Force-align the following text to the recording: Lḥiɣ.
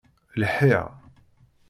Lḥiɣ. 0.41 0.85